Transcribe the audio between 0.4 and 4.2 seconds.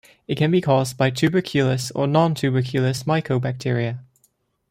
be caused by tuberculous or non tuberculous mycobacteria.